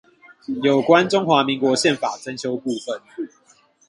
[0.63, 2.99] 有關中華民國憲法增修部分